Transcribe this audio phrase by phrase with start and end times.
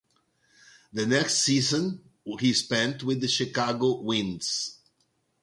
[0.91, 2.01] The next season
[2.39, 4.79] he spent with the Chicago Winds.